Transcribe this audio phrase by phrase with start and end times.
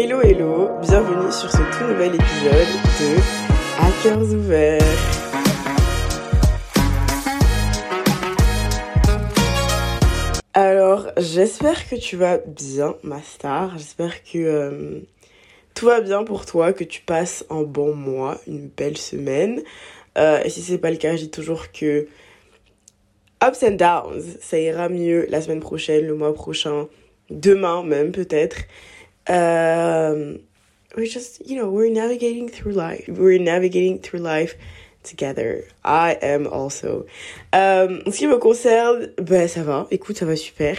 [0.00, 2.68] Hello hello, bienvenue sur ce tout nouvel épisode
[3.00, 3.16] de
[3.80, 4.80] Hackers ouverts.
[10.54, 13.76] Alors, j'espère que tu vas bien, ma star.
[13.76, 15.00] J'espère que euh,
[15.74, 19.64] tout va bien pour toi, que tu passes un bon mois, une belle semaine.
[20.16, 22.06] Euh, et si c'est pas le cas, je dis toujours que
[23.44, 26.86] ups and downs, ça ira mieux la semaine prochaine, le mois prochain,
[27.30, 28.58] demain même peut-être.
[29.28, 30.40] Um,
[30.96, 33.04] we're just, you know, we're navigating through life.
[33.08, 34.56] We're navigating through life
[35.02, 35.64] together.
[35.84, 37.06] I am also.
[37.52, 39.86] En ce qui me concerne, ben ça va.
[39.90, 40.76] Écoute, ça va super.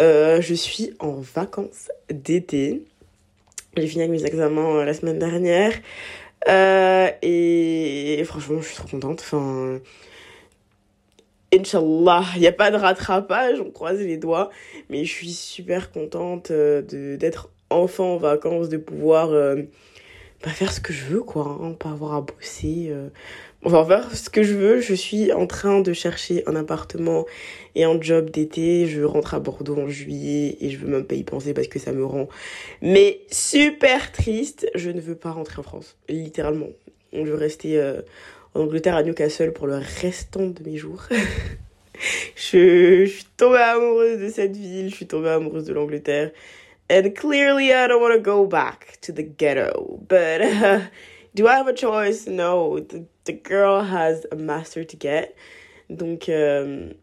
[0.00, 2.84] Euh, je suis en vacances d'été.
[3.76, 5.72] J'ai fini avec mes examens euh, la semaine dernière.
[6.48, 9.20] Euh, et, franchement, je suis trop contente.
[9.20, 9.80] Enfin,
[11.52, 14.50] Inch'Allah, il n'y a pas de rattrapage, on croise les doigts,
[14.90, 16.82] mais je suis super contente euh,
[17.16, 19.62] d'être enfin en vacances, de pouvoir euh,
[20.44, 22.88] bah, faire ce que je veux, quoi, hein, pas avoir à bosser.
[22.90, 23.08] Euh.
[23.64, 27.26] Enfin, faire ce que je veux, je suis en train de chercher un appartement
[27.74, 31.16] et un job d'été, je rentre à Bordeaux en juillet et je veux même pas
[31.16, 32.28] y penser parce que ça me rend
[32.82, 36.68] mais super triste, je ne veux pas rentrer en France, littéralement.
[37.12, 37.82] Je veux rester
[38.54, 41.02] en Angleterre à Newcastle pour le restant de mes jours.
[42.36, 46.30] je, je suis tombée amoureuse de cette ville, je suis tombée amoureuse de l'Angleterre.
[46.90, 50.00] And clearly I don't want to go back to the ghetto.
[50.08, 50.80] But uh,
[51.34, 52.26] do I have a choice?
[52.26, 52.80] No.
[52.80, 55.36] The, girl has a master to get.
[55.90, 56.94] Donc, euh,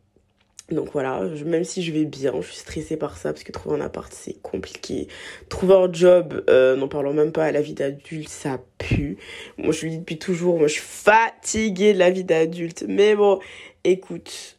[0.71, 3.79] donc voilà, même si je vais bien, je suis stressée par ça parce que trouver
[3.79, 5.07] un appart c'est compliqué.
[5.49, 9.17] Trouver un job, euh, n'en parlons même pas la vie d'adulte, ça pue.
[9.59, 12.85] Moi je le dis depuis toujours, moi je suis fatiguée de la vie d'adulte.
[12.87, 13.39] Mais bon,
[13.83, 14.57] écoute,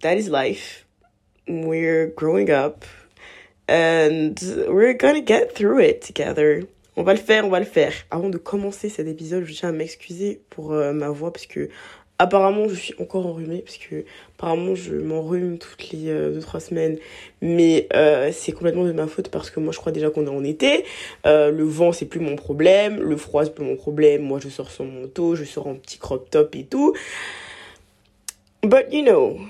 [0.00, 0.84] that is life.
[1.46, 2.84] We're growing up
[3.72, 4.34] and
[4.68, 6.64] we're gonna get through it together.
[6.94, 7.94] On va le faire, on va le faire.
[8.10, 11.70] Avant de commencer cet épisode, je tiens à m'excuser pour euh, ma voix parce que
[12.18, 14.04] Apparemment, je suis encore enrhumée parce que
[14.36, 16.98] apparemment je m'enrhume toutes les 2-3 euh, semaines,
[17.40, 20.30] mais euh, c'est complètement de ma faute parce que moi je crois déjà qu'on est
[20.30, 20.84] en été.
[21.24, 24.22] Le vent c'est plus mon problème, le froid c'est plus mon problème.
[24.22, 26.94] Moi je sors sans manteau, je sors en petit crop top et tout.
[28.62, 29.40] But you know,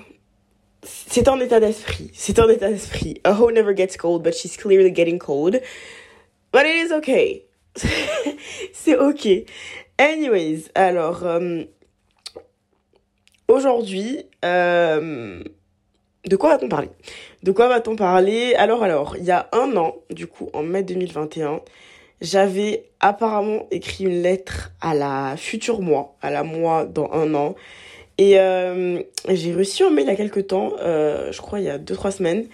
[0.83, 2.11] c'est un état d'esprit.
[2.13, 3.21] C'est un état d'esprit.
[3.23, 5.61] A hoe never gets cold, but she's clearly getting cold.
[6.51, 7.45] But it is okay.
[8.73, 9.45] c'est ok.
[9.97, 11.23] Anyways, alors,
[13.49, 15.43] Aujourd'hui, euh,
[16.25, 16.89] de quoi va-t-on parler?
[17.43, 18.55] De quoi va-t-on parler?
[18.55, 21.59] Alors, alors, il y a un an, du coup, en mai 2021,
[22.21, 27.53] j'avais apparemment écrit une lettre à la future moi, à la moi dans un an.
[28.17, 31.65] Et euh, j'ai reçu un mail il y a quelques temps, euh, je crois il
[31.65, 32.45] y a 2-3 semaines,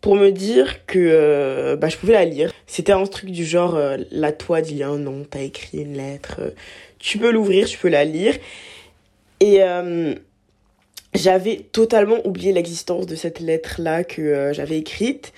[0.00, 2.52] pour me dire que bah, je pouvais la lire.
[2.66, 3.78] C'était un truc du genre,
[4.10, 6.40] la toi d'il y a un an, t'as écrit une lettre,
[6.98, 8.34] tu peux l'ouvrir, tu peux la lire.
[9.40, 9.62] Et
[11.14, 15.32] j'avais totalement oublié l'existence de cette lettre-là que euh, j'avais écrite.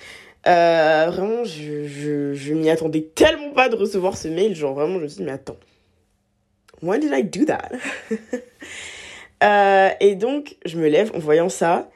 [0.47, 4.55] Euh, vraiment, je, je, je m'y attendais tellement pas de recevoir ce mail.
[4.55, 5.57] Genre, vraiment, je me suis dit, mais attends,
[6.81, 7.71] when did I do that?
[9.43, 11.89] euh, et donc, je me lève en voyant ça.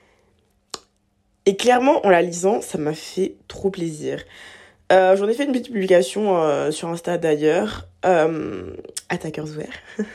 [1.45, 4.23] Et clairement, en la lisant, ça m'a fait trop plaisir.
[4.91, 9.47] Euh, J'en ai fait une petite publication euh, sur Insta d'ailleurs, Attackers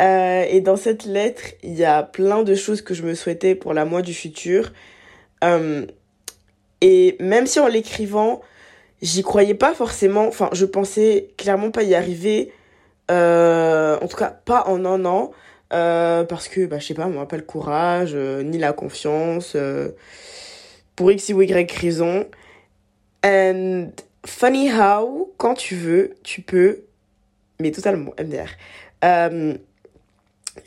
[0.00, 3.54] Euh, et dans cette lettre, il y a plein de choses que je me souhaitais
[3.54, 4.72] pour la moi du futur.
[6.80, 8.40] Et même si en l'écrivant,
[9.02, 12.50] j'y croyais pas forcément, enfin, je pensais clairement pas y arriver,
[13.08, 15.30] en tout cas pas en un an,
[15.74, 19.54] euh, parce que, bah, je sais pas, moi, pas le courage, euh, ni la confiance,
[19.56, 19.90] euh,
[20.94, 22.26] pour X ou Y raison.
[23.24, 23.88] And
[24.24, 26.82] funny how, quand tu veux, tu peux,
[27.60, 28.50] mais totalement, MDR.
[29.04, 29.54] Euh,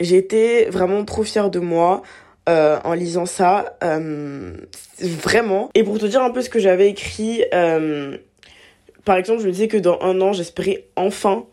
[0.02, 2.02] J'étais vraiment trop fière de moi
[2.46, 3.78] en lisant ça.
[5.00, 5.70] Vraiment.
[5.76, 7.46] Et pour te dire un peu ce que j'avais écrit,
[9.06, 11.46] par exemple, je me disais que dans un an, j'espérais enfin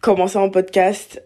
[0.00, 1.20] commencer un podcast.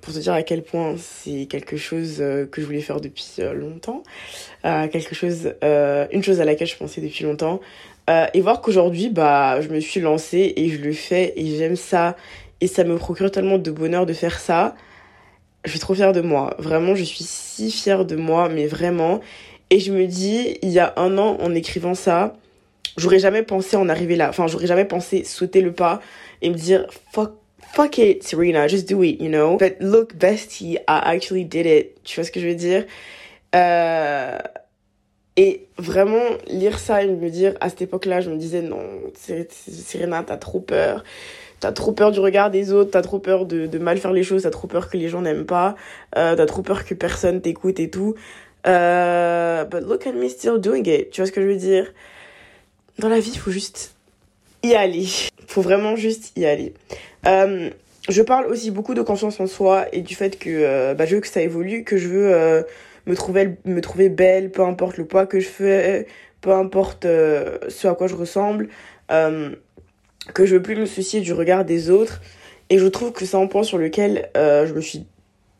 [0.00, 3.26] Pour te dire à quel point c'est quelque chose euh, que je voulais faire depuis
[3.38, 4.02] euh, longtemps.
[4.62, 7.60] quelque chose, une chose à laquelle je pensais depuis longtemps.
[8.08, 12.16] et voir qu'aujourd'hui, bah, je me suis lancée et je le fais et j'aime ça
[12.60, 14.74] et ça me procure tellement de bonheur de faire ça.
[15.64, 16.54] Je suis trop fière de moi.
[16.58, 19.20] Vraiment, je suis si fière de moi, mais vraiment.
[19.70, 22.34] Et je me dis, il y a un an, en écrivant ça,
[22.96, 24.28] j'aurais jamais pensé en arriver là.
[24.28, 26.00] Enfin, j'aurais jamais pensé sauter le pas
[26.42, 27.32] et me dire, fuck,
[27.72, 29.56] fuck it, Serena, just do it, you know?
[29.56, 32.02] But look, bestie, I actually did it.
[32.04, 32.84] Tu vois ce que je veux dire?
[33.54, 34.38] Euh...
[35.36, 38.82] Et vraiment, lire ça et me dire, à cette époque-là, je me disais, non,
[39.14, 41.02] Serena, t'as trop peur.
[41.60, 44.22] T'as trop peur du regard des autres, t'as trop peur de, de, mal faire les
[44.22, 45.76] choses, t'as trop peur que les gens n'aiment pas,
[46.16, 48.14] euh, t'as trop peur que personne t'écoute et tout.
[48.66, 51.10] Euh, but look at me still doing it.
[51.10, 51.92] Tu vois ce que je veux dire?
[52.98, 53.94] Dans la vie, il faut juste
[54.62, 55.06] y aller.
[55.50, 56.74] Faut vraiment juste y aller.
[57.26, 57.70] Euh,
[58.08, 61.16] je parle aussi beaucoup de confiance en soi et du fait que euh, bah, je
[61.16, 62.62] veux que ça évolue, que je veux euh,
[63.06, 66.06] me, trouver, me trouver belle, peu importe le poids que je fais,
[66.40, 68.68] peu importe ce à quoi je ressemble
[70.34, 72.20] que je veux plus me soucier du regard des autres.
[72.68, 75.06] Et je trouve que c'est un point sur lequel je me suis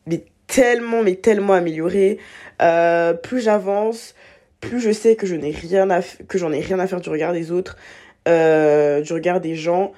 [0.07, 2.17] mais tellement, mais tellement améliorée.
[3.23, 4.15] Plus j'avance,
[4.61, 7.09] plus je sais que je n'ai rien à que j'en ai rien à faire du
[7.09, 7.75] regard des autres,
[8.27, 9.93] euh, du regard des gens.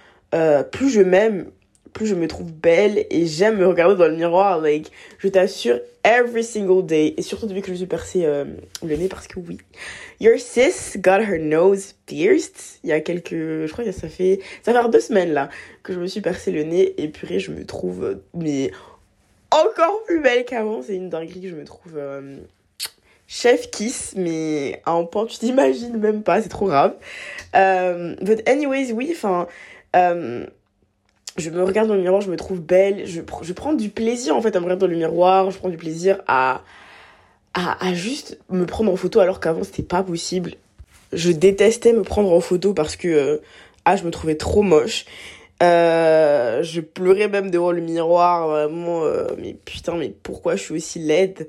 [0.72, 1.52] plus je m'aime,
[1.94, 4.60] plus je me trouve belle et j'aime me regarder dans le miroir.
[4.60, 7.14] Like, je t'assure, every single day.
[7.18, 8.46] Et surtout depuis que je me suis percé euh,
[8.86, 9.58] le nez parce que oui.
[10.20, 12.80] Your sis got her nose pierced.
[12.84, 15.50] Il y a quelques, je crois que ça fait, ça fait deux semaines là
[15.84, 18.72] que je me suis percé le nez et purée, je me trouve, mais
[19.52, 20.82] encore plus belle qu'avant.
[20.82, 21.98] C'est une dinguerie que je me trouve.
[21.98, 22.38] Euh,
[23.34, 26.94] chef kiss, mais à un point, tu t'imagines même pas, c'est trop grave.
[27.56, 29.48] Euh, but anyways, oui, enfin,
[31.38, 33.22] je me regarde dans le miroir, je me trouve belle, je,
[33.54, 36.22] prends du plaisir en fait à me regarder dans le miroir, je prends du plaisir
[36.28, 36.62] à,
[37.56, 40.54] à, juste me prendre en photo alors qu'avant c'était pas possible.
[41.12, 43.38] Je détestais me prendre en photo parce que euh,
[43.86, 45.06] ah, je me trouvais trop moche.
[45.62, 50.76] Euh, je pleurais même devant le miroir, vraiment, euh, mais putain, mais pourquoi je suis
[50.76, 51.48] aussi laide?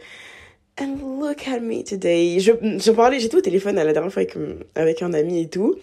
[0.80, 2.40] And look at me today.
[2.40, 4.36] Je, je parlais, j'étais au téléphone à la dernière fois avec,
[4.74, 5.76] avec un ami et tout.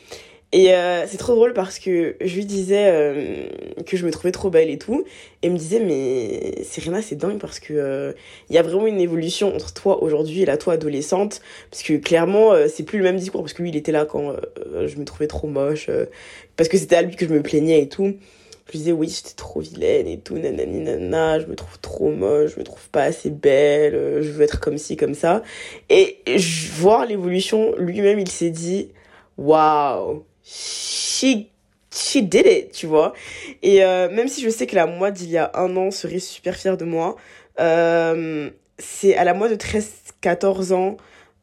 [0.53, 3.45] Et euh, c'est trop drôle parce que je lui disais euh,
[3.85, 5.05] que je me trouvais trop belle et tout.
[5.41, 8.11] Et il me disait, mais Serena, c'est dingue parce que euh,
[8.49, 11.41] il y a vraiment une évolution entre toi aujourd'hui et la toi adolescente.
[11.69, 13.41] Parce que clairement, c'est plus le même discours.
[13.41, 14.35] Parce que lui, il était là quand
[14.73, 15.89] je me trouvais trop moche.
[16.57, 18.15] parce que c'était à lui que je me plaignais et tout.
[18.71, 22.53] Je disais, oui, j'étais trop vilaine et tout, nanani, nanana, je me trouve trop moche,
[22.55, 25.43] je me trouve pas assez belle, je veux être comme ci, comme ça.
[25.89, 26.17] Et
[26.73, 28.89] voir l'évolution, lui-même, il s'est dit,
[29.37, 31.47] waouh she
[31.93, 33.13] she did it, tu vois.
[33.61, 36.19] Et euh, même si je sais que la moi d'il y a un an serait
[36.19, 37.15] super fière de moi,
[37.59, 40.97] euh, c'est à la moi de 13-14 ans,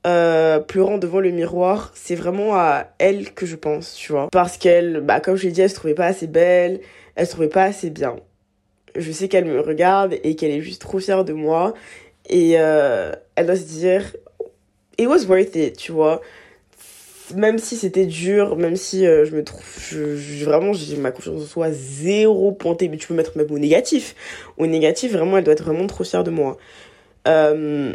[0.06, 4.28] euh, pleurant devant le miroir, c'est vraiment à elle que je pense, tu vois.
[4.32, 6.81] Parce qu'elle, bah, comme je l'ai dit, elle se trouvait pas assez belle,
[7.19, 8.17] elle se trouvait pas assez bien.
[8.97, 11.75] Je sais qu'elle me regarde et qu'elle est juste trop fière de moi.
[12.31, 14.17] Et elle doit se dire,
[14.97, 16.23] it was worth it, tu vois
[17.35, 21.43] même si c'était dur, même si euh, je me trouve, je, vraiment, j'ai ma confiance
[21.43, 24.15] en soi zéro pointé, mais tu peux mettre même au négatif.
[24.56, 26.56] Au négatif, vraiment, elle doit être vraiment trop fière de moi.
[27.26, 27.94] Euh,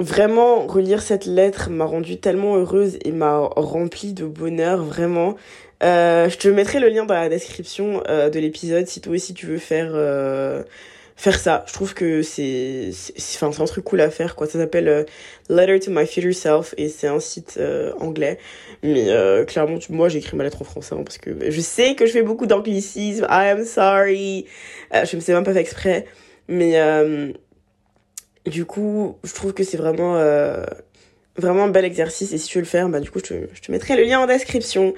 [0.00, 5.36] vraiment, relire cette lettre m'a rendue tellement heureuse et m'a remplie de bonheur, vraiment.
[5.82, 9.46] Euh, je te mettrai le lien dans la description de l'épisode si toi aussi tu
[9.46, 9.94] veux faire
[11.16, 11.64] faire ça.
[11.68, 12.90] Je trouve que c'est
[13.36, 14.46] enfin c'est un truc cool à faire quoi.
[14.46, 15.04] Ça s'appelle euh,
[15.48, 18.38] Letter to my future self et c'est un site euh, anglais.
[18.82, 21.94] Mais euh, clairement moi j'ai écrit ma lettre en français hein, parce que je sais
[21.94, 23.26] que je fais beaucoup d'anglicisme.
[23.30, 24.46] I am sorry.
[24.92, 26.06] je me sais même pas fait exprès
[26.48, 26.78] mais
[28.46, 30.20] du coup, je trouve que c'est vraiment
[31.36, 33.34] vraiment un bel exercice et si tu veux le faire, bah du coup je te,
[33.54, 34.94] je te mettrai le lien en description.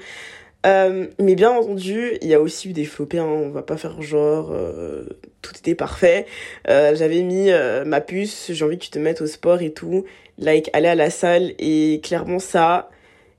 [0.65, 3.77] Euh, mais bien entendu, il y a aussi eu des flopés, hein, on va pas
[3.77, 5.05] faire genre euh,
[5.41, 6.25] tout était parfait.
[6.67, 7.49] Euh, j'avais mis
[7.85, 10.05] ma puce, j'ai envie que tu te mettes au sport et tout,
[10.37, 12.89] like aller à la salle et clairement ça,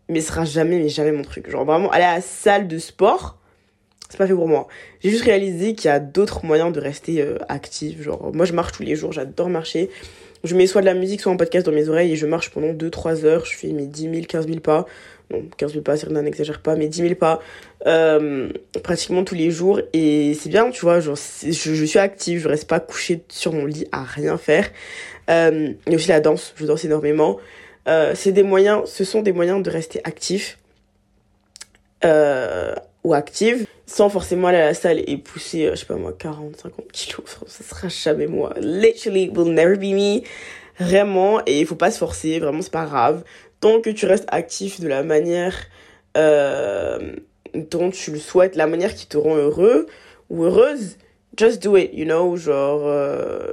[0.09, 1.51] mais sera jamais, mais jamais mon truc.
[1.51, 3.39] Genre vraiment aller à la salle de sport,
[4.09, 4.69] c'est pas fait pour moi.
[5.01, 8.03] J'ai juste réalisé qu'il y a d'autres moyens de rester active.
[8.03, 9.91] Genre moi je marche tous les jours, j'adore marcher.
[10.45, 12.51] Je mets soit de la musique, soit un podcast dans mes oreilles et je marche
[12.51, 13.45] pendant 2-3 heures.
[13.45, 14.87] Je fais mes 10 000, 15 000 pas
[15.31, 17.41] non, 15 000 pas, Serena n'exagère pas, mais 10 000 pas,
[17.87, 18.51] euh,
[18.83, 19.81] pratiquement tous les jours.
[19.93, 23.67] Et c'est bien, tu vois, genre, je, suis active, je reste pas couchée sur mon
[23.67, 24.71] lit à rien faire.
[25.29, 27.39] Euh, et aussi la danse, je danse énormément.
[27.89, 30.59] Euh, c'est des moyens, ce sont des moyens de rester actif
[32.05, 36.15] euh, ou active sans forcément aller à la salle et pousser, je sais pas moi,
[36.19, 37.23] 40, 50 kilos.
[37.47, 38.55] Ça sera jamais moi.
[38.61, 40.23] Literally, will never be me.
[40.79, 41.41] Vraiment.
[41.47, 42.39] Et il faut pas se forcer.
[42.39, 43.25] Vraiment, c'est pas grave
[43.61, 45.55] tant que tu restes actif de la manière
[46.17, 47.13] euh,
[47.55, 49.87] dont tu le souhaites, la manière qui te rend heureux
[50.31, 50.97] ou heureuse,
[51.37, 53.53] just do it, you know, genre, euh,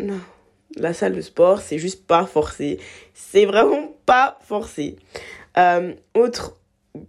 [0.00, 0.20] non,
[0.76, 2.78] la salle de sport, c'est juste pas forcé.
[3.14, 4.96] C'est vraiment pas forcé.
[5.58, 6.56] Euh, autre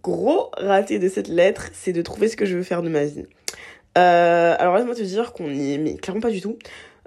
[0.03, 3.03] gros raté de cette lettre, c'est de trouver ce que je veux faire de ma
[3.03, 3.25] vie.
[3.95, 6.57] alors laisse-moi te dire qu'on y est, mais clairement pas du tout.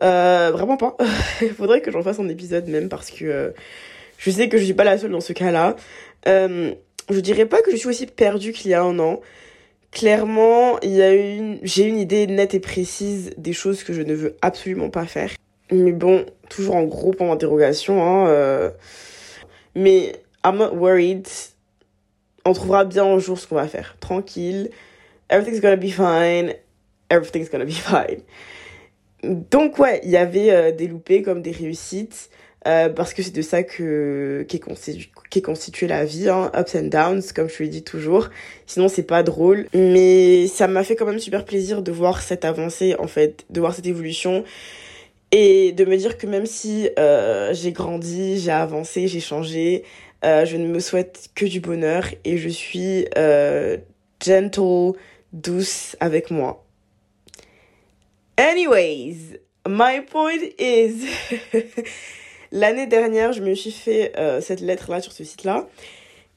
[0.00, 0.96] vraiment pas.
[1.40, 3.54] Il faudrait que j'en fasse un épisode même parce que
[4.24, 5.76] Je sais que je suis pas la seule dans ce cas-là.
[6.28, 6.72] Euh,
[7.10, 9.20] je dirais pas que je suis aussi perdue qu'il y a un an.
[9.90, 14.00] Clairement, il y a une, j'ai une idée nette et précise des choses que je
[14.00, 15.32] ne veux absolument pas faire.
[15.70, 18.02] Mais bon, toujours en gros point d'interrogation.
[18.02, 18.70] Hein, euh.
[19.74, 21.28] Mais I'm not worried.
[22.46, 23.98] On trouvera bien un jour ce qu'on va faire.
[24.00, 24.70] Tranquille.
[25.28, 26.54] Everything's gonna be fine.
[27.10, 28.22] Everything's gonna be fine.
[29.22, 32.30] Donc ouais, il y avait euh, des loupés comme des réussites.
[32.66, 36.74] Euh, parce que c'est de ça que qu'est constitué, qu'est constitué la vie, hein, ups
[36.74, 38.30] and downs, comme je le dis toujours.
[38.66, 39.66] Sinon, c'est pas drôle.
[39.74, 43.60] Mais ça m'a fait quand même super plaisir de voir cette avancée, en fait, de
[43.60, 44.44] voir cette évolution.
[45.30, 49.82] Et de me dire que même si euh, j'ai grandi, j'ai avancé, j'ai changé,
[50.24, 53.06] euh, je ne me souhaite que du bonheur et je suis
[54.24, 54.96] gentle,
[55.32, 56.64] douce avec moi.
[58.38, 61.04] Anyways, my point is...
[62.54, 65.66] L'année dernière, je me suis fait euh, cette lettre-là sur ce site-là.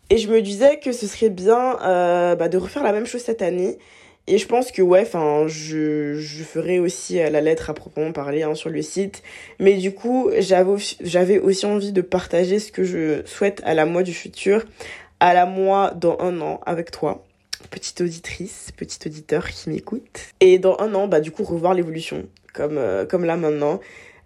[0.09, 3.21] Et je me disais que ce serait bien euh, bah, de refaire la même chose
[3.21, 3.77] cette année.
[4.25, 5.07] Et je pense que ouais,
[5.45, 9.21] je ferai aussi euh, la lettre à proprement parler hein, sur le site.
[9.59, 14.01] Mais du coup, j'avais aussi envie de partager ce que je souhaite à la moi
[14.01, 14.65] du futur,
[15.19, 17.23] à la moi dans un an avec toi
[17.69, 20.21] petite auditrice, petit auditeur qui m'écoute.
[20.39, 23.79] Et dans un an, bah du coup, revoir l'évolution, comme, comme là maintenant.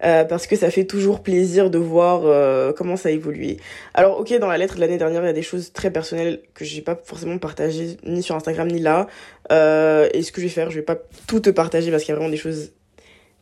[0.04, 3.58] Euh, parce que ça fait toujours plaisir de voir euh, comment ça a évolué.
[3.94, 6.42] Alors ok, dans la lettre de l'année dernière, il y a des choses très personnelles
[6.56, 9.08] que j'ai pas forcément partagées ni sur Instagram ni là.
[9.52, 12.14] Euh, et ce que je vais faire, je vais pas tout te partager parce qu'il
[12.14, 12.72] y a vraiment des choses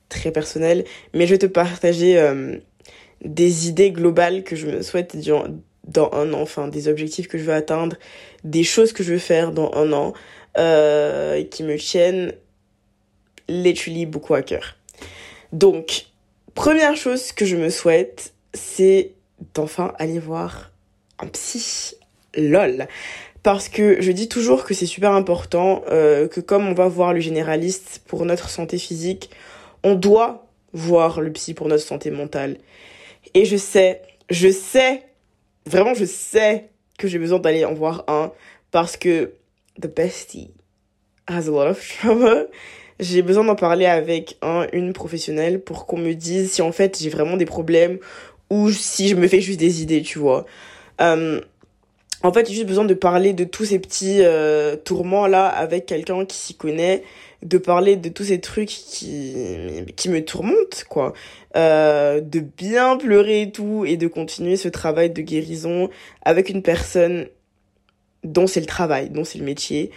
[0.10, 2.20] très personnelles, mais je vais te partager
[3.24, 5.16] des idées globales que je me souhaite
[5.86, 7.96] dans, un an, enfin des objectifs que je veux atteindre,
[8.44, 10.14] des choses que je veux faire dans un an,
[10.56, 12.34] qui me tiennent
[13.48, 14.78] literally beaucoup à cœur.
[15.54, 16.10] Donc,
[16.56, 19.14] Première chose que je me souhaite, c'est
[19.54, 20.72] d'enfin aller voir
[21.20, 21.96] un psy.
[22.36, 22.88] LOL.
[23.44, 27.14] Parce que je dis toujours que c'est super important, euh, que comme on va voir
[27.14, 29.30] le généraliste pour notre santé physique,
[29.84, 32.58] on doit voir le psy pour notre santé mentale.
[33.34, 35.04] Et je sais, je sais,
[35.66, 38.32] vraiment je sais que j'ai besoin d'aller en voir un
[38.72, 39.34] parce que
[39.82, 40.52] the bestie
[41.28, 42.44] has a lot of trauma
[43.00, 47.00] j'ai besoin d'en parler avec un, une professionnelle pour qu'on me dise si en fait
[47.02, 48.00] j'ai vraiment des problèmes
[48.50, 50.46] ou si je me fais juste des idées, tu vois.
[51.02, 51.40] Euh,
[52.22, 55.86] en fait, j'ai juste besoin de parler de tous ces petits euh, tourments là avec
[55.86, 57.04] quelqu'un qui s'y connaît,
[57.44, 59.36] de parler de tous ces trucs qui
[59.96, 61.14] qui me tourmentent quoi,
[61.56, 65.90] euh, de bien pleurer et tout et de continuer ce travail de guérison
[66.24, 67.28] avec une personne
[68.26, 69.92] dont c'est le travail, dont c'est le métier.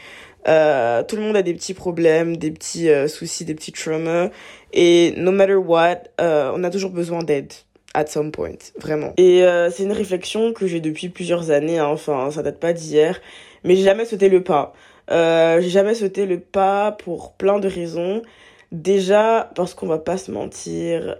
[0.48, 4.30] Euh, tout le monde a des petits problèmes, des petits euh, soucis, des petits traumas.
[4.72, 7.52] Et no matter what, euh, on a toujours besoin d'aide
[7.94, 9.12] at some point, vraiment.
[9.18, 13.20] Et c'est une réflexion que j'ai depuis plusieurs années, hein, enfin ça date pas d'hier,
[13.64, 14.72] mais j'ai jamais sauté le pas.
[15.10, 18.22] j'ai jamais sauté le pas pour plein de raisons.
[18.70, 21.18] Déjà parce qu'on va pas se mentir,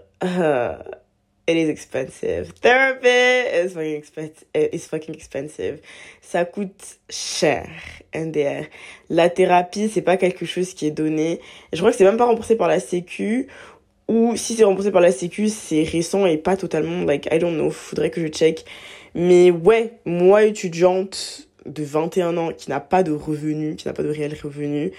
[1.45, 2.53] It is expensive.
[2.61, 4.45] Therapy is fucking expensive.
[4.55, 5.81] Is fucking expensive.
[6.21, 7.67] Ça coûte cher.
[8.15, 8.65] NDR.
[9.09, 11.41] La thérapie, c'est pas quelque chose qui est donné.
[11.73, 13.47] Je crois que c'est même pas remboursé par la Sécu.
[14.07, 17.03] Ou si c'est remboursé par la Sécu, c'est récent et pas totalement.
[17.03, 17.71] Like, I don't know.
[17.71, 18.63] Faudrait que je check.
[19.13, 24.03] Mais ouais, moi, étudiante de 21 ans, qui n'a pas de revenus, qui n'a pas
[24.03, 24.91] de réel revenu,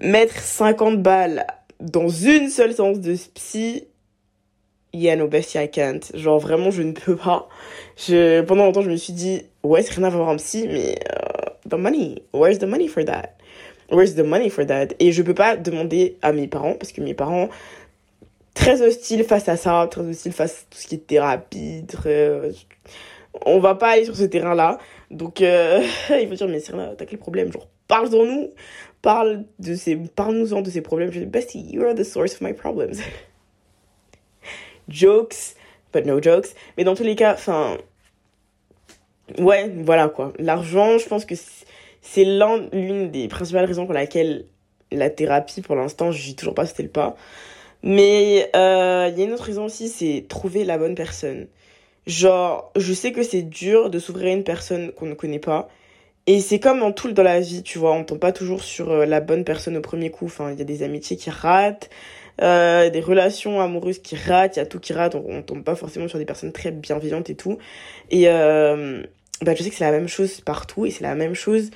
[0.00, 1.46] mettre 50 balles
[1.80, 3.84] dans une seule séance de psy,
[4.94, 6.00] yeah, no, bestie, I can't.
[6.14, 7.48] Genre, vraiment, je ne peux pas.
[7.96, 10.92] Je, pendant longtemps, je me suis dit, ouais, c'est rien à voir un psy, mais
[10.92, 13.36] uh, the money, where's the money for that?
[13.90, 14.88] Where's the money for that?
[15.00, 17.48] Et je peux pas demander à mes parents, parce que mes parents,
[18.54, 22.50] très hostiles face à ça, très hostiles face à tout ce qui est thérapie, très...
[23.44, 24.78] On va pas aller sur ce terrain-là.
[25.10, 27.52] Donc, euh, il faut dire, mais Serena, t'as quel problème?
[27.52, 28.50] Genre, parle-en-nous.
[29.02, 31.10] Parle-nous-en de ces problèmes.
[31.10, 33.00] Je dis, bestie, you are the source of my problems.
[34.88, 35.56] jokes,
[35.92, 36.54] but no jokes.
[36.76, 37.78] Mais dans tous les cas, enfin,
[39.38, 40.32] ouais, voilà quoi.
[40.38, 41.34] L'argent, je pense que
[42.02, 44.46] c'est l'une des principales raisons pour laquelle
[44.92, 47.16] la thérapie, pour l'instant, j'ai toujours pas sauté le pas.
[47.82, 51.48] Mais euh, il y a une autre raison aussi, c'est trouver la bonne personne.
[52.06, 55.68] Genre, je sais que c'est dur de s'ouvrir à une personne qu'on ne connaît pas.
[56.26, 58.90] Et c'est comme en tout dans la vie, tu vois, on tombe pas toujours sur
[58.90, 60.26] euh, la bonne personne au premier coup.
[60.26, 61.90] Enfin, il y a des amitiés qui ratent,
[62.42, 65.76] euh, des relations amoureuses qui ratent, il y a tout qui rate, on, tombe pas
[65.76, 67.58] forcément sur des personnes très bienveillantes et tout.
[68.10, 69.02] Et euh,
[69.42, 71.70] bah, je sais que c'est la même chose partout et c'est la même chose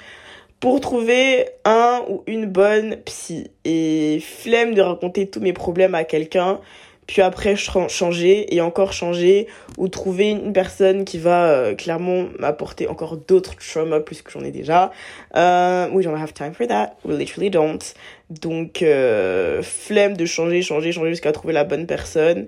[0.60, 3.50] pour trouver un ou une bonne psy.
[3.64, 6.60] Et flemme de raconter tous mes problèmes à quelqu'un
[7.08, 9.48] puis après changer et encore changer
[9.78, 14.42] ou trouver une personne qui va euh, clairement m'apporter encore d'autres traumas plus que j'en
[14.42, 14.92] ai déjà.
[15.34, 17.94] Euh, we don't have time for that, we literally don't.
[18.30, 22.46] Donc euh, flemme de changer, changer, changer jusqu'à trouver la bonne personne.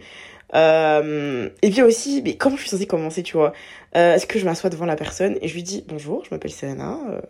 [0.54, 3.52] Euh, et puis aussi, mais comment je suis censée commencer, tu vois?
[3.96, 6.50] Euh, Est-ce que je m'assois devant la personne et je lui dis bonjour, je m'appelle
[6.50, 7.20] Serena, euh,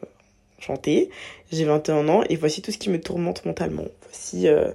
[0.58, 1.10] enchantée,
[1.52, 3.84] j'ai 21 ans et voici tout ce qui me tourmente mentalement.
[4.02, 4.70] Voici euh,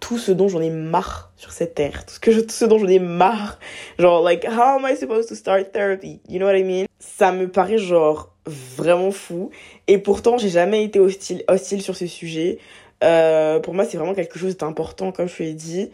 [0.00, 2.64] tout ce dont j'en ai marre sur cette terre, tout ce, que je, tout ce
[2.64, 3.58] dont j'en ai marre.
[3.98, 6.20] Genre, like, how am I supposed to start therapy?
[6.28, 6.86] You know what I mean?
[6.98, 9.50] Ça me paraît genre vraiment fou.
[9.86, 12.58] Et pourtant, j'ai jamais été hostile, hostile sur ce sujet.
[13.02, 15.90] Euh, pour moi, c'est vraiment quelque chose d'important, comme je l'ai dit.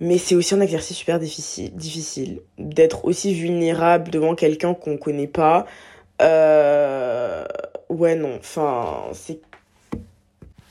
[0.00, 5.26] Mais c'est aussi un exercice super difficile, difficile d'être aussi vulnérable devant quelqu'un qu'on connaît
[5.26, 5.66] pas.
[6.22, 7.44] Euh...
[7.88, 9.40] Ouais, non, enfin, c'est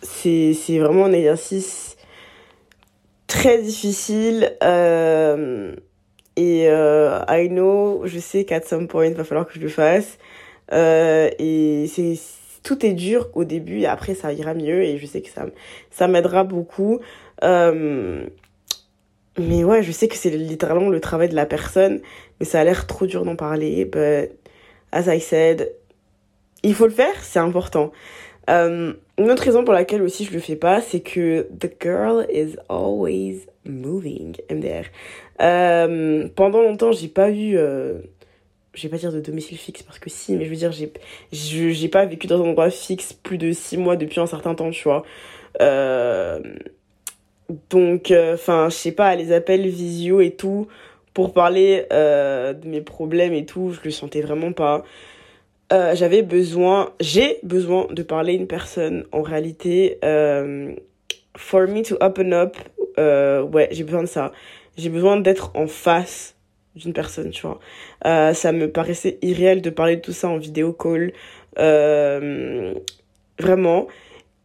[0.02, 1.98] c'est vraiment un exercice
[3.28, 4.56] très difficile.
[4.64, 5.76] Euh,
[6.36, 10.18] et I know, je sais qu'à some point, il va falloir que je le fasse.
[10.72, 12.16] Et c'est
[12.64, 15.46] tout est dur au début et après ça ira mieux et je sais que ça
[15.92, 17.00] ça m'aidera beaucoup.
[17.44, 18.26] Euh,
[19.38, 22.02] mais ouais, je sais que c'est littéralement le travail de la personne,
[22.40, 23.86] mais ça a l'air trop dur d'en parler.
[23.86, 24.32] But
[24.92, 25.72] as I said,
[26.64, 27.92] il faut le faire, c'est important.
[28.50, 32.26] Euh, une autre raison pour laquelle aussi je le fais pas, c'est que the girl
[32.34, 34.86] is always moving MDR.
[35.42, 37.58] Euh, pendant longtemps, j'ai pas eu,
[38.74, 41.88] je vais pas dire de domicile fixe parce que si, mais je veux dire, j'ai,
[41.88, 44.84] pas vécu dans un endroit fixe plus de six mois depuis un certain temps, tu
[44.84, 45.04] vois.
[45.62, 46.40] Euh,
[47.70, 50.68] donc, enfin, je sais pas, les appels visio et tout
[51.14, 54.84] pour parler euh, de mes problèmes et tout, je le sentais vraiment pas.
[55.74, 59.98] Euh, j'avais besoin, j'ai besoin de parler à une personne en réalité.
[61.38, 62.58] For me to open up,
[62.98, 64.32] ouais, j'ai besoin de ça.
[64.78, 66.36] J'ai besoin d'être en face
[66.76, 67.60] d'une personne, tu vois.
[68.06, 71.14] Euh, ça me paraissait irréel de parler de tout ça en vidéo call.
[71.58, 72.74] Euh,
[73.40, 73.88] vraiment.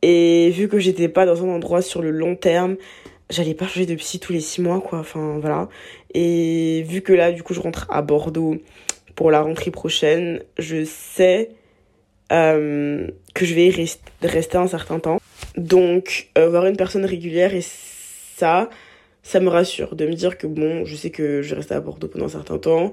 [0.02, 2.76] Et vu que j'étais pas dans un endroit sur le long terme,
[3.30, 4.98] j'allais pas changer de psy tous les six mois, quoi.
[4.98, 5.68] Enfin, voilà.
[6.12, 8.56] Et vu que là, du coup, je rentre à Bordeaux
[9.14, 11.50] pour la rentrée prochaine, je sais
[12.32, 15.20] euh, que je vais rest rester un certain temps.
[15.56, 17.62] Donc, voir une personne régulière et
[18.36, 18.68] ça,
[19.24, 21.80] ça me rassure de me dire que bon, je sais que je vais rester à
[21.80, 22.92] Bordeaux pendant un certain temps.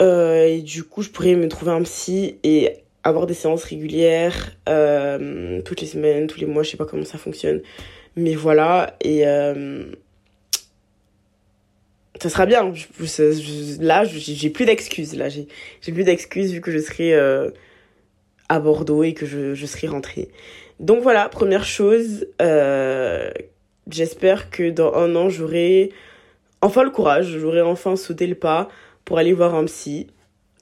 [0.00, 2.70] Euh, et du coup, je pourrais me trouver un psy et
[3.04, 7.04] avoir des séances régulières euh, toutes les semaines, tous les mois, je sais pas comment
[7.04, 7.60] ça fonctionne.
[8.16, 9.84] Mais voilà, et euh,
[12.20, 12.72] ça sera bien.
[13.80, 15.14] Là, j'ai plus d'excuses.
[15.14, 15.46] Là, j'ai
[15.92, 17.50] plus d'excuses vu que je serai euh,
[18.48, 20.30] à Bordeaux et que je, je serai rentrée.
[20.80, 23.30] Donc voilà, première chose, euh,
[23.90, 25.90] j'espère que dans un an, j'aurai
[26.62, 28.68] enfin le courage, j'aurai enfin sauté le pas
[29.04, 30.08] pour aller voir un psy.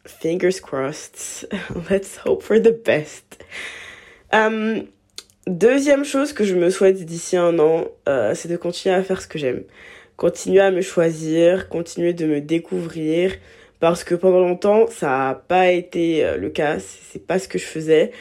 [0.07, 1.49] Fingers crossed.
[1.91, 3.43] Let's hope for the best.
[4.33, 4.87] Um,
[5.47, 9.23] deuxième chose que je me souhaite d'ici un an, euh, c'est de continuer à faire
[9.23, 9.63] ce que j'aime
[10.17, 13.33] continuer à me choisir, continuer de me découvrir
[13.81, 17.59] parce que pendant longtemps ça n'a pas été euh, le cas, c'est pas ce que
[17.59, 18.13] je faisais.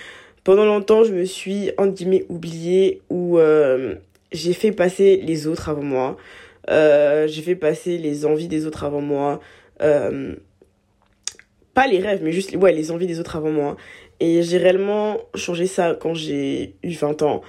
[0.44, 3.96] Pendant longtemps, je me suis en guillemets oubliée ou euh,
[4.34, 6.17] j'ai fait passer les autres avant moi.
[6.69, 9.39] Euh, j'ai fait passer les envies des autres avant moi.
[9.82, 10.36] Euh,
[11.74, 13.78] pas les rêves, mais juste les envies des autres avant moi.
[14.19, 17.41] Et j'ai réellement changé ça quand j'ai eu 20 ans.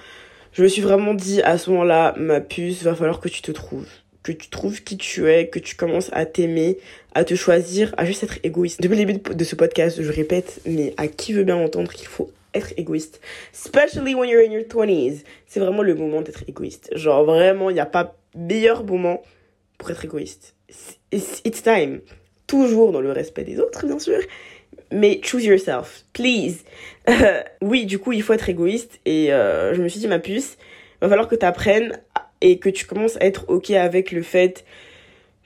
[0.52, 3.52] Je me suis vraiment dit à ce moment-là, ma puce, va falloir que tu te
[3.52, 3.88] trouves
[4.24, 6.78] que tu trouves qui tu es, que tu commences à t'aimer,
[7.14, 8.80] à te choisir, à juste être égoïste.
[8.80, 12.08] Depuis le début de ce podcast, je répète, mais à qui veut bien entendre qu'il
[12.08, 13.20] faut être égoïste.
[13.52, 15.24] Especially when you're in your 20s.
[15.46, 16.90] C'est vraiment le moment d'être égoïste.
[16.96, 19.22] Genre vraiment, il n'y a pas meilleur moment
[19.78, 20.54] pour être égoïste.
[21.12, 22.00] It's, time.
[22.46, 24.18] Toujours dans le respect des autres, bien sûr.
[24.92, 26.64] Mais choose yourself, please.
[27.62, 29.00] oui, du coup, il faut être égoïste.
[29.04, 30.56] Et euh, je me suis dit, ma puce,
[31.00, 31.92] va falloir que tu apprennes
[32.40, 34.64] et que tu commences à être ok avec le fait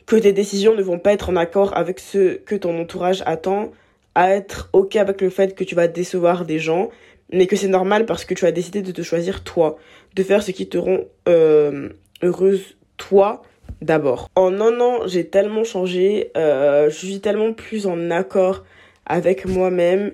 [0.06, 3.70] que tes décisions ne vont pas être en accord avec ce que ton entourage attend,
[4.18, 6.90] à être ok avec le fait que tu vas décevoir des gens,
[7.32, 9.76] mais que c'est normal parce que tu as décidé de te choisir toi,
[10.16, 13.42] de faire ce qui te rend euh, heureuse toi
[13.80, 14.28] d'abord.
[14.34, 18.64] En un an, j'ai tellement changé, euh, je suis tellement plus en accord
[19.06, 20.10] avec moi-même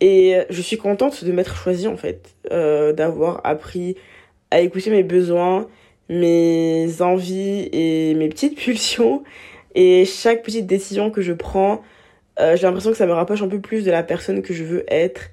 [0.00, 3.94] et je suis contente de m'être choisie en fait, euh, d'avoir appris
[4.50, 5.68] à écouter mes besoins,
[6.08, 9.22] mes envies et mes petites pulsions.
[9.76, 11.82] Et chaque petite décision que je prends,
[12.40, 14.64] euh, j'ai l'impression que ça me rapproche un peu plus de la personne que je
[14.64, 15.30] veux être.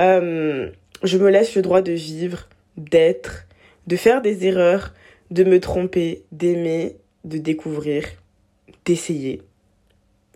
[0.00, 0.70] Euh,
[1.02, 3.46] je me laisse le droit de vivre, d'être,
[3.86, 4.94] de faire des erreurs,
[5.30, 8.04] de me tromper, d'aimer de découvrir,
[8.84, 9.42] d'essayer.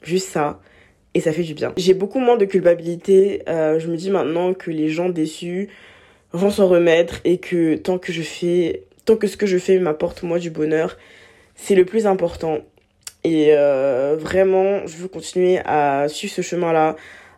[0.03, 0.61] Juste ça.
[1.15, 1.73] Et ça fait du bien.
[1.77, 3.43] J'ai beaucoup moins de culpabilité.
[3.49, 5.69] Euh, je me dis maintenant que les gens déçus
[6.33, 9.79] vont s'en remettre et que tant que je fais, tant que ce que je fais
[9.79, 10.97] m'apporte moi du bonheur,
[11.55, 12.59] c'est le plus important.
[13.29, 16.97] Et euh, vraiment, je veux continuer à suivre ce chemin-là,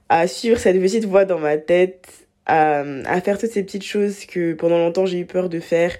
[0.09, 2.07] à suivre cette petite voix dans ma tête,
[2.47, 2.85] à,
[3.21, 5.93] faire toutes ces petites choses que pendant longtemps j'ai eu peur de faire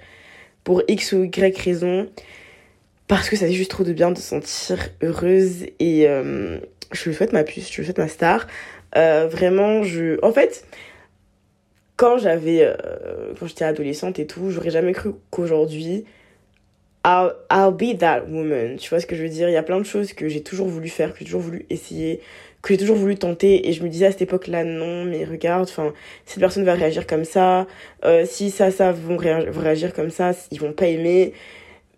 [0.63, 2.09] pour X ou Y raison.
[3.09, 6.59] Parce que ça fait juste trop de bien de se sentir heureuse et euh,
[6.93, 8.47] je le souhaite ma puce, je le souhaite ma star.
[8.95, 10.23] Euh, vraiment, je...
[10.23, 10.65] En fait,
[11.97, 12.65] quand j'avais...
[13.37, 16.05] Quand j'étais adolescente et tout, j'aurais jamais cru qu'aujourd'hui
[17.03, 18.77] I'll, I'll be that woman.
[18.77, 19.49] Tu vois ce que je veux dire?
[19.49, 21.65] Il y a plein de choses que j'ai toujours voulu faire, que j'ai toujours voulu
[21.69, 22.21] essayer,
[22.61, 23.67] que j'ai toujours voulu tenter.
[23.67, 25.93] Et je me disais à cette époque-là, non, mais regarde, enfin,
[26.25, 27.67] cette personne va réagir comme ça.
[28.05, 31.33] Euh, si ça, ça vont, réagir comme ça, ils vont pas aimer.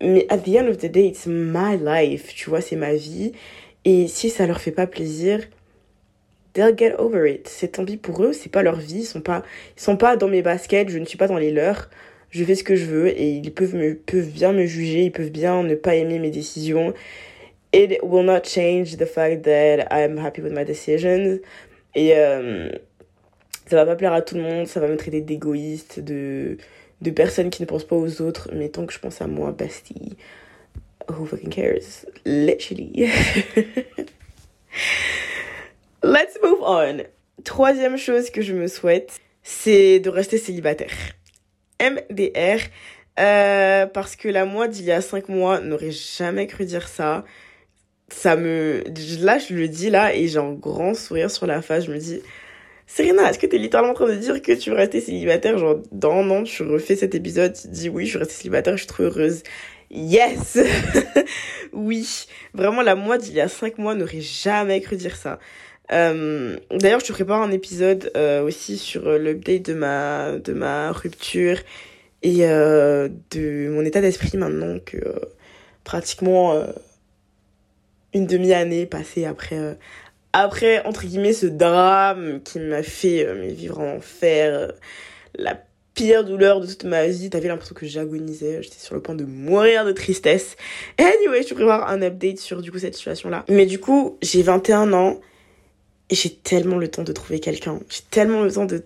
[0.02, 2.34] Mais at the end of the day, it's my life.
[2.34, 3.34] Tu vois, c'est ma vie.
[3.86, 5.42] Et si ça leur fait pas plaisir,
[6.54, 7.50] they'll get over it.
[7.50, 9.00] C'est tant pis pour eux, c'est pas leur vie.
[9.00, 9.44] Ils sont pas,
[9.78, 11.90] ils sont pas dans mes baskets, je ne suis pas dans les leurs
[12.34, 15.12] je fais ce que je veux et ils peuvent, me, peuvent bien me juger, ils
[15.12, 16.94] peuvent bien ne pas aimer mes décisions.
[17.72, 21.40] It will not change the fact that I'm happy with my decisions.
[21.94, 22.70] Et euh,
[23.68, 26.58] ça va pas plaire à tout le monde, ça va me traiter d'égoïste, de,
[27.02, 29.52] de personnes qui ne pensent pas aux autres, mais tant que je pense à moi,
[29.52, 30.18] bestie,
[31.08, 32.08] who fucking cares?
[32.26, 33.12] Literally.
[36.04, 37.04] Let's move on.
[37.44, 41.14] Troisième chose que je me souhaite, c'est de rester célibataire.
[41.92, 42.60] MDR.
[43.20, 47.24] Euh, parce que la moi d'il y a 5 mois n'aurait jamais cru dire ça.
[48.10, 48.84] Ça me.
[49.22, 51.86] Là, je le dis là et j'ai un grand sourire sur la face.
[51.86, 52.22] Je me dis,
[52.88, 55.58] Serena, est-ce que t'es littéralement en train de dire que tu veux rester célibataire?
[55.58, 58.74] Genre, dans un an, tu refais cet épisode, tu dis oui, je veux rester célibataire,
[58.78, 59.44] je suis trop heureuse.
[59.90, 60.58] Yes
[61.74, 65.40] Oui, vraiment, la moi d'il y a 5 mois n'aurait jamais cru dire ça.
[65.92, 70.54] Euh, D'ailleurs, je te prépare un épisode euh, aussi sur euh, l'update de ma, de
[70.54, 71.60] ma rupture
[72.22, 74.98] et de mon état d'esprit maintenant que
[75.84, 76.58] pratiquement
[78.14, 79.78] une demi-année passée après,
[80.32, 84.72] après, entre guillemets, ce drame qui m'a fait vivre en enfer,
[85.36, 85.62] la
[85.96, 87.30] pire douleur de toute ma vie.
[87.30, 90.56] T'avais l'impression que j'agonisais, j'étais sur le point de mourir de tristesse.
[90.98, 93.44] Anyway, je te prépare un update sur du coup cette situation-là.
[93.50, 95.20] Mais du coup, j'ai 21 ans
[96.10, 97.80] et j'ai tellement le temps de trouver quelqu'un.
[97.90, 98.84] J'ai tellement le temps de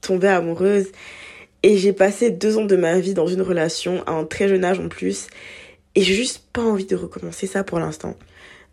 [0.00, 0.86] tomber amoureuse.
[1.62, 4.64] Et j'ai passé deux ans de ma vie dans une relation à un très jeune
[4.64, 5.26] âge en plus.
[5.94, 8.14] Et j'ai juste pas envie de recommencer ça pour l'instant.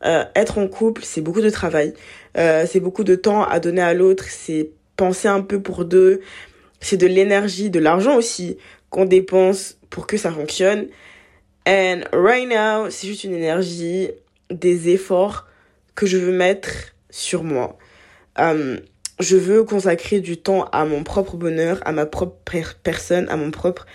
[0.05, 1.93] Euh, être en couple, c'est beaucoup de travail.
[2.37, 4.25] Euh, c'est beaucoup de temps à donner à l'autre.
[4.29, 6.21] C'est penser un peu pour deux.
[6.79, 8.57] C'est de l'énergie, de l'argent aussi
[8.91, 10.87] qu'on dépense pour que ça fonctionne.
[11.67, 14.11] And right now, c'est juste une énergie,
[14.51, 15.47] des efforts
[15.95, 16.69] que je veux mettre
[17.09, 17.77] sur moi.
[18.39, 18.77] Euh,
[19.19, 22.35] je veux consacrer du temps à mon propre bonheur, à ma propre
[22.83, 23.85] personne, à mon propre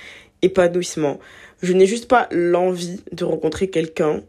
[0.43, 1.19] épanouissement.
[1.63, 4.23] Je n'ai juste pas l'envie de rencontrer quelqu'un,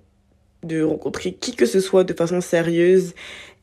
[0.63, 3.13] de rencontrer qui que ce soit de façon sérieuse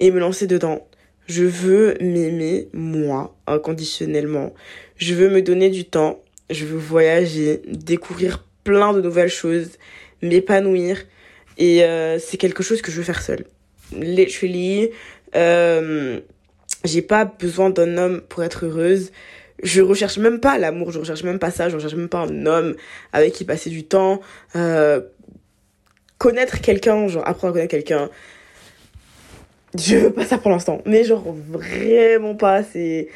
[0.00, 0.86] et me lancer dedans.
[1.26, 4.54] Je veux m'aimer, moi, inconditionnellement.
[4.96, 6.22] Je veux me donner du temps.
[6.48, 9.72] Je veux voyager, découvrir plein de nouvelles choses,
[10.22, 11.04] m'épanouir.
[11.58, 13.44] Et euh, c'est quelque chose que je veux faire seule.
[13.92, 14.90] Literally,
[15.34, 16.20] euh,
[16.84, 19.12] j'ai pas besoin d'un homme pour être heureuse.
[19.62, 22.46] Je recherche même pas l'amour, je recherche même pas ça, je recherche même pas un
[22.46, 22.76] homme
[23.12, 24.20] avec qui passer du temps.
[24.54, 25.00] Euh,
[26.18, 28.10] connaître quelqu'un, genre apprendre à connaître quelqu'un.
[29.76, 30.80] Je veux pas ça pour l'instant.
[30.86, 33.08] Mais genre vraiment pas, c'est...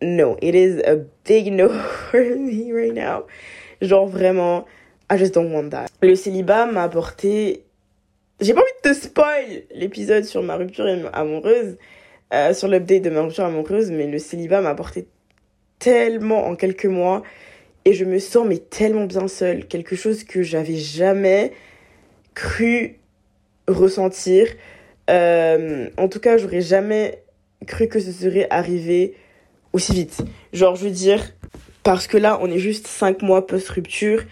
[0.00, 1.68] No, it is a big no
[2.10, 3.24] for me right now.
[3.80, 4.64] Genre vraiment,
[5.10, 5.86] I just don't want that.
[6.02, 7.64] Le célibat m'a apporté...
[8.40, 11.76] J'ai pas envie de te spoil l'épisode sur ma rupture amoureuse,
[12.32, 15.06] euh, sur l'update de ma rupture amoureuse, mais le célibat m'a apporté
[15.78, 17.22] tellement en quelques mois
[17.84, 21.52] et je me sens mais tellement bien seule, quelque chose que j'avais jamais
[22.34, 22.98] cru
[23.66, 24.48] ressentir.
[25.08, 27.22] Euh, en tout cas, j'aurais jamais
[27.66, 29.14] cru que ce serait arrivé
[29.72, 30.18] aussi vite.
[30.52, 31.22] Genre, je veux dire,
[31.82, 34.22] parce que là, on est juste 5 mois post-rupture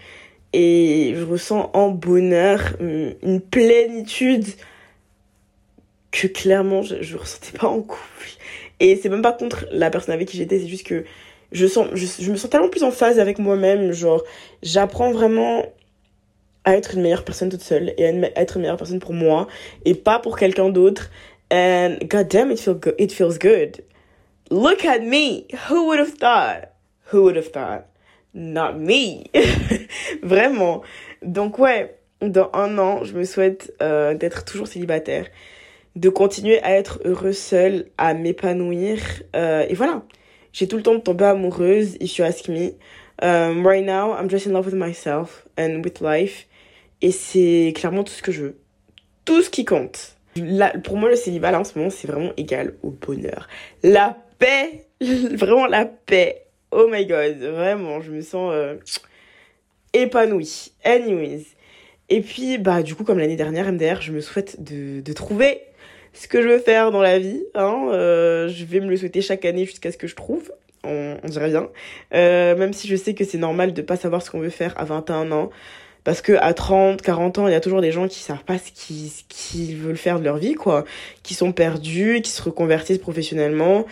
[0.53, 4.45] et je ressens en bonheur une plénitude
[6.21, 8.29] que clairement je, je ressentais pas en couple.
[8.79, 11.03] Et c'est même pas contre la personne avec qui j'étais, c'est juste que
[11.51, 13.91] je, sens, je, me sens tellement plus en phase avec moi-même.
[13.91, 14.23] Genre,
[14.63, 15.65] j'apprends vraiment
[16.65, 19.47] à être une meilleure personne toute seule et à être une meilleure personne pour moi
[19.85, 21.09] et pas pour quelqu'un d'autre.
[21.51, 23.83] And god damn, it, feel good, it feels good.
[24.51, 25.45] Look at me.
[25.69, 26.69] Who would have thought?
[27.13, 27.85] Who would have thought?
[28.33, 29.25] Not me.
[30.23, 30.81] Vraiment.
[31.21, 35.27] Donc ouais, dans un an, je me souhaite euh, d'être toujours célibataire,
[35.97, 38.99] de continuer à être heureuse seule, à m'épanouir.
[39.35, 40.03] Euh, et voilà,
[40.53, 42.73] j'ai tout le temps de tomber amoureuse, if you ask me.
[43.21, 46.47] Um, right now, I'm just in love with myself and with life.
[47.01, 48.57] Et c'est clairement tout ce que je veux.
[49.25, 50.15] Tout ce qui compte.
[50.83, 53.47] pour moi, le célibat, là, en ce moment, c'est vraiment égal au bonheur.
[53.81, 56.43] La paix, vraiment la paix.
[56.69, 58.75] Oh my god, vraiment, je me sens euh,
[59.93, 60.73] épanouie.
[60.83, 61.45] Anyways.
[62.09, 65.61] Et puis, bah, du coup, comme l'année dernière, MDR, je me souhaite de, de trouver
[66.19, 67.43] ce que je veux faire dans la vie.
[67.53, 67.89] Hein.
[67.91, 70.51] Euh, je vais me le souhaiter chaque année jusqu'à ce que je trouve.
[70.83, 71.69] On, on dirait bien.
[72.13, 74.73] Euh, même si je sais que c'est normal de pas savoir ce qu'on veut faire
[74.79, 75.49] à 21 ans.
[76.03, 78.57] Parce que à 30, 40 ans, il y a toujours des gens qui savent pas
[78.57, 80.85] ce qu'ils veulent faire de leur vie, quoi.
[81.21, 83.85] Qui sont perdus, qui se reconvertissent professionnellement.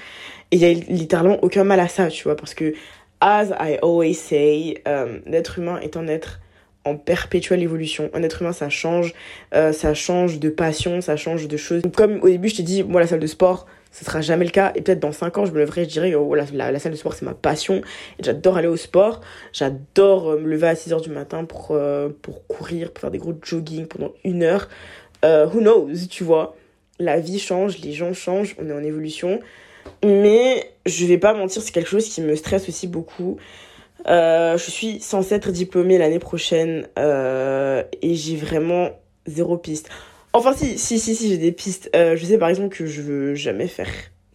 [0.52, 2.38] Et il y a littéralement aucun mal à ça, tu vois.
[2.38, 2.74] Parce que,
[3.20, 6.40] as I always say, euh, l'être humain est un être
[6.86, 8.10] en perpétuelle évolution.
[8.14, 9.14] Un être humain, ça change,
[9.54, 11.82] euh, ça change de passion, ça change de choses.
[11.96, 14.52] Comme au début, je t'ai dit, moi, la salle de sport, ce sera jamais le
[14.52, 14.72] cas.
[14.76, 16.98] Et peut-être dans 5 ans, je me lèverai, je dirais, oh, la, la, salle de
[16.98, 17.82] sport, c'est ma passion.
[18.20, 19.22] J'adore aller au sport.
[19.52, 23.12] J'adore euh, me lever à 6 heures du matin pour, euh, pour courir, pour faire
[23.12, 24.70] des gros jogging pendant une heure.
[25.24, 26.56] who knows, tu vois.
[27.00, 29.40] La vie change, les gens changent, on est en évolution.
[30.04, 33.38] Mais je vais pas mentir, c'est quelque chose qui me stresse aussi beaucoup.
[34.08, 38.92] Euh, je suis censée être diplômée l'année prochaine euh, et j'ai vraiment
[39.26, 39.90] zéro piste.
[40.34, 41.90] Enfin si, si, si, si, j'ai des pistes.
[41.96, 43.90] Euh, je sais par exemple que je veux jamais faire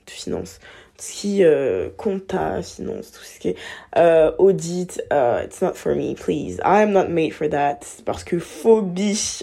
[0.07, 0.59] de finance.
[0.97, 3.57] Tout ce qui est compta, finance, tout ce qui est
[4.39, 6.61] audit, it's not for me, please.
[6.63, 7.81] I am not made for that.
[8.05, 9.41] Parce que phobie.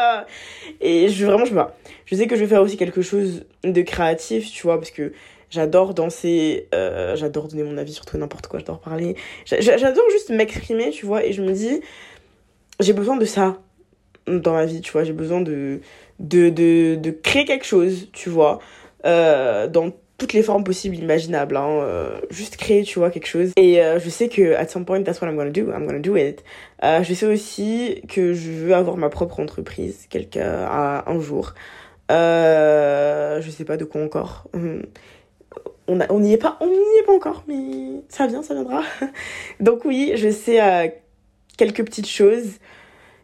[0.80, 1.76] et je vraiment, je sais pas.
[2.06, 5.12] Je sais que je vais faire aussi quelque chose de créatif, tu vois, parce que
[5.54, 9.14] J'adore danser, euh, j'adore donner mon avis sur tout n'importe quoi, j'adore parler.
[9.46, 11.80] J'adore juste m'exprimer, tu vois, et je me dis,
[12.80, 13.58] j'ai besoin de ça
[14.26, 15.78] dans ma vie, tu vois, j'ai besoin de,
[16.18, 18.58] de, de, de, créer quelque chose, tu vois,
[19.06, 23.52] euh, dans toutes les formes possibles, imaginables, hein, euh, juste créer, tu vois, quelque chose.
[23.56, 26.16] Et je sais que, at some point, that's what I'm gonna do, I'm gonna do
[26.16, 26.42] it.
[26.82, 30.68] je sais aussi que je veux avoir ma propre entreprise, quelqu'un,
[31.06, 31.54] un jour.
[32.10, 34.48] je sais pas de quoi encore.
[35.88, 38.82] On n'y est pas, on n'y est pas encore, mais ça vient, ça viendra.
[39.60, 40.88] Donc oui, je sais euh,
[41.56, 42.58] quelques petites choses.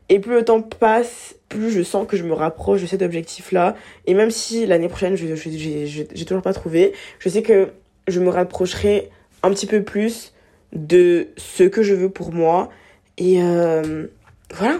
[0.08, 3.76] Et plus le temps passe, plus je sens que je me rapproche de cet objectif-là.
[4.06, 7.68] Et même si l'année prochaine, je j'ai toujours pas trouvé, je sais que
[8.08, 9.08] je me rapprocherai
[9.44, 10.32] un petit peu plus
[10.72, 12.70] de ce que je veux pour moi.
[13.18, 14.08] Et euh,
[14.52, 14.78] voilà,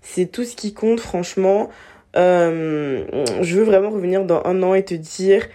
[0.00, 1.68] c'est tout ce qui compte, franchement.
[2.16, 3.04] Euh,
[3.42, 5.48] je veux vraiment revenir dans un an et te dire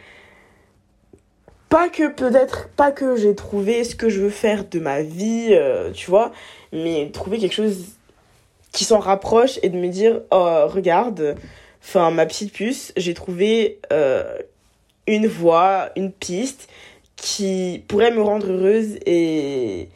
[1.69, 5.49] pas que peut-être pas que j'ai trouvé ce que je veux faire de ma vie
[5.51, 6.31] euh, tu vois
[6.71, 7.85] mais trouver quelque chose
[8.71, 11.35] qui s'en rapproche et de me dire oh regarde
[11.81, 14.37] enfin ma petite puce j'ai trouvé euh,
[15.07, 16.69] une voie une piste
[17.17, 19.89] qui pourrait me rendre heureuse et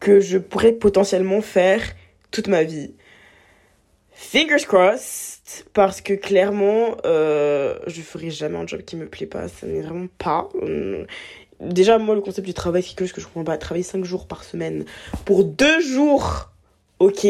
[0.00, 1.82] que je pourrais potentiellement faire
[2.30, 2.92] toute ma vie.
[4.12, 5.37] Fingers crossed
[5.72, 9.80] parce que clairement euh, je ferai jamais un job qui me plaît pas ça n'est
[9.80, 11.04] vraiment pas euh,
[11.60, 14.44] déjà moi le concept du travail c'est que je comprends pas travailler 5 jours par
[14.44, 14.84] semaine
[15.24, 16.50] pour 2 jours
[16.98, 17.26] ok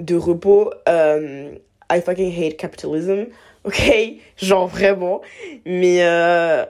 [0.00, 1.54] de repos euh,
[1.90, 3.26] I fucking hate capitalism
[3.64, 3.92] ok
[4.36, 5.22] genre vraiment
[5.64, 6.64] mais euh,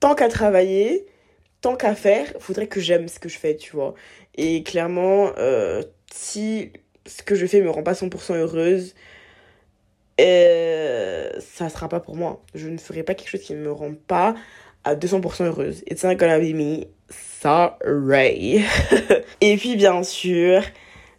[0.00, 1.06] tant qu'à travailler
[1.60, 3.94] tant qu'à faire faudrait que j'aime ce que je fais tu vois.
[4.36, 6.72] Et clairement euh, si
[7.06, 8.94] ce que je fais me rend pas 100% heureuse,
[10.18, 12.42] et ça sera pas pour moi.
[12.54, 14.34] Je ne ferai pas quelque chose qui ne me rend pas
[14.84, 15.82] à 200% heureuse.
[15.90, 16.86] It's not gonna be me.
[17.40, 18.64] Sorry.
[19.40, 20.62] et puis, bien sûr,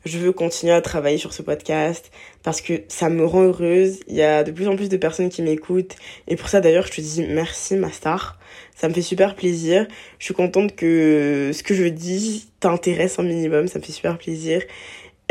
[0.06, 2.12] je veux continuer à travailler sur ce podcast
[2.44, 4.00] parce que ça me rend heureuse.
[4.08, 5.96] Il y a de plus en plus de personnes qui m'écoutent.
[6.28, 8.40] Et pour ça, d'ailleurs, je te dis merci, ma star.
[8.76, 9.88] Ça me fait super plaisir.
[10.18, 13.68] Je suis contente que ce que je dis t'intéresse un minimum.
[13.68, 14.62] Ça me fait super plaisir.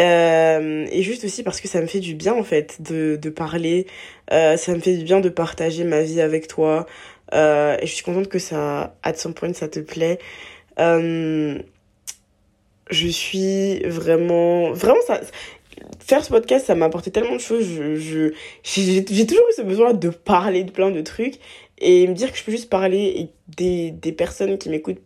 [0.01, 3.31] Euh, et juste aussi parce que ça me fait du bien en fait de, de
[3.31, 3.87] parler,
[4.31, 6.87] euh, ça me fait du bien de partager ma vie avec toi.
[7.35, 10.19] Euh, et je suis contente que ça, à some point, ça te plaît.
[12.91, 15.21] Je suis vraiment, vraiment ça.
[15.99, 17.67] Faire ce podcast, ça m'a apporté tellement de choses.
[17.67, 18.33] Je,
[18.63, 21.35] j'ai toujours eu ce besoin de parler de plein de trucs
[21.79, 25.03] et me dire que je peux juste parler et des, des personnes qui m'écoutent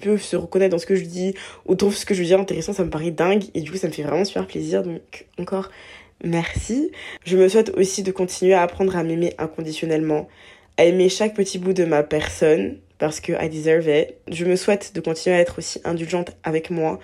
[0.00, 1.34] peuvent se reconnaître dans ce que je dis
[1.66, 3.86] ou trouvent ce que je dis intéressant, ça me paraît dingue et du coup ça
[3.86, 4.82] me fait vraiment super plaisir.
[4.82, 5.70] Donc encore
[6.24, 6.90] merci.
[7.24, 10.28] Je me souhaite aussi de continuer à apprendre à m'aimer inconditionnellement,
[10.76, 14.14] à aimer chaque petit bout de ma personne parce que I deserve it.
[14.30, 16.98] Je me souhaite de continuer à être aussi indulgente avec moi,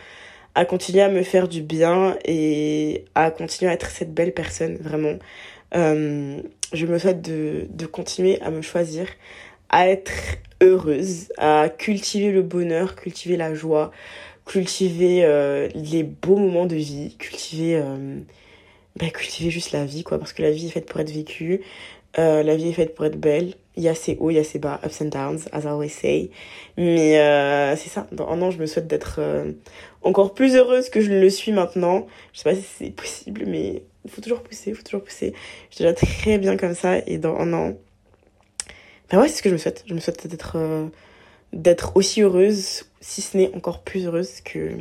[0.55, 4.77] à continuer à me faire du bien et à continuer à être cette belle personne,
[4.77, 5.19] vraiment.
[5.75, 6.41] Euh,
[6.73, 9.07] je me souhaite de, de continuer à me choisir,
[9.75, 10.13] à être
[10.61, 13.91] heureuse, à cultiver le bonheur, cultiver la joie,
[14.47, 18.21] cultiver euh, les beaux moments de vie, cultiver, euh,
[18.95, 21.61] bah, cultiver juste la vie, quoi, parce que la vie est faite pour être vécue,
[22.21, 23.55] euh, la vie est faite pour être belle.
[23.75, 25.67] Il y a ses hauts, il y a ses bas, ups and downs, as I
[25.67, 26.31] always say.
[26.77, 27.15] Mais
[27.77, 29.21] c'est ça, dans un an, je me souhaite d'être
[30.03, 32.07] encore plus heureuse que je le suis maintenant.
[32.33, 35.35] Je sais pas si c'est possible, mais il faut toujours pousser, il faut toujours pousser.
[35.71, 37.77] Je suis déjà très bien comme ça, et dans un an...
[39.11, 39.85] Ben ouais, c'est ce que je me souhaite.
[39.87, 40.57] Je me souhaite d'être
[41.55, 44.73] d'être aussi heureuse, si ce n'est encore plus heureuse que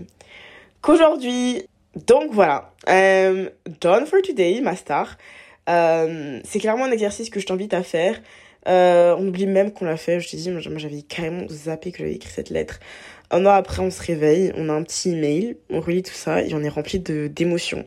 [0.81, 1.63] qu'aujourd'hui.
[2.07, 3.49] Donc voilà, euh,
[3.81, 5.17] done for today, ma star.
[5.69, 8.19] Euh, c'est clairement un exercice que je t'invite à faire.
[8.67, 10.19] Euh, on oublie même qu'on l'a fait.
[10.19, 12.79] Je te dis, moi j'avais carrément zappé que j'avais écrit cette lettre.
[13.29, 16.41] Un an après, on se réveille, on a un petit email, on relit tout ça
[16.41, 17.85] et on est rempli d'émotions.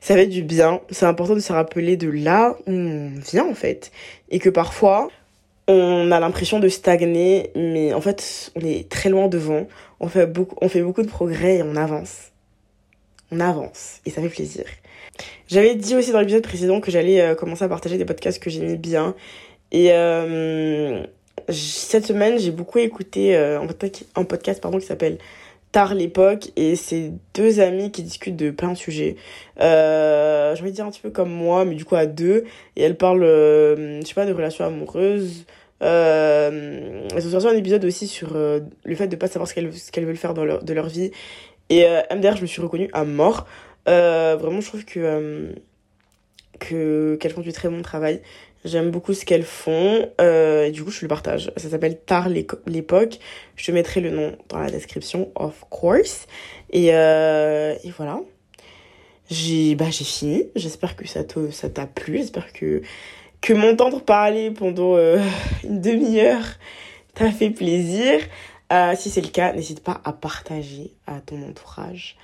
[0.00, 0.80] Ça fait du bien.
[0.90, 3.90] C'est important de se rappeler de là où on vient en fait,
[4.30, 5.08] et que parfois
[5.68, 9.66] on a l'impression de stagner, mais en fait, on est très loin devant.
[10.00, 12.30] On fait beaucoup, on fait beaucoup de progrès et on avance.
[13.32, 14.64] On avance et ça fait plaisir.
[15.48, 18.50] J'avais dit aussi dans l'épisode précédent que j'allais euh, commencer à partager des podcasts que
[18.50, 19.14] j'aimais bien.
[19.72, 21.02] Et euh,
[21.48, 23.60] cette semaine, j'ai beaucoup écouté euh,
[24.14, 25.18] un, podcast pardon, qui s'appelle
[25.72, 29.16] Tard l'époque et c'est deux amis qui discutent de plein de sujets.
[29.60, 32.44] Euh, je vais dire un petit peu comme moi, mais du coup à deux.
[32.76, 35.44] Et elles parlent, je sais pas, de relations amoureuses,
[35.82, 39.54] euh, elles ont sorti un épisode aussi sur euh, le fait de pas savoir ce
[39.54, 41.10] qu'elles qu'elles veulent faire dans leur, de leur vie.
[41.68, 43.46] Et euh, MDR, je me suis reconnue à mort.
[43.88, 45.52] Euh, vraiment, je trouve que euh,
[46.58, 48.22] que qu'elles font du très bon travail.
[48.66, 50.10] J'aime beaucoup ce qu'elles font.
[50.20, 51.50] Euh, du coup, je le partage.
[51.56, 53.18] Ça s'appelle Tard l'époque.
[53.56, 56.26] Je te mettrai le nom dans la description, of course.
[56.70, 58.20] Et, et voilà.
[59.30, 60.44] J'ai bah, fini.
[60.54, 62.18] J'espère que ça t'a plu.
[62.18, 62.82] J'espère que
[63.40, 65.22] que m'entendre parler pendant euh,
[65.64, 66.44] une demi-heure
[67.14, 68.18] t'a fait plaisir.
[68.72, 72.16] Euh, si c'est le cas, n'hésite pas à partager à ton entourage,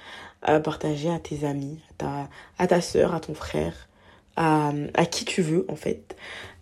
[0.43, 2.29] à partager à tes amis, à ta,
[2.59, 3.89] à ta soeur, à ton frère,
[4.37, 6.17] à, à qui tu veux en fait.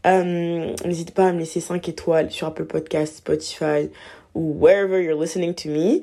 [0.06, 3.90] Euh, n'hésite pas à me laisser 5 étoiles sur Apple Podcast, Spotify
[4.34, 6.00] ou wherever you're listening to me.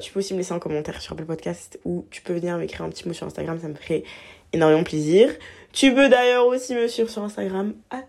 [0.00, 2.82] tu peux aussi me laisser un commentaire sur Apple Podcast ou tu peux venir m'écrire
[2.82, 4.02] un petit mot sur Instagram, ça me ferait
[4.52, 5.30] énormément plaisir.
[5.72, 8.04] Tu peux d'ailleurs aussi me suivre sur Instagram, at.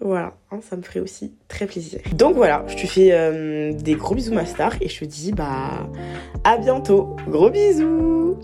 [0.00, 2.00] Voilà, hein, ça me ferait aussi très plaisir.
[2.12, 5.32] Donc voilà, je te fais euh, des gros bisous ma star et je te dis
[5.32, 5.88] bah
[6.44, 7.16] à bientôt.
[7.26, 8.38] Gros bisous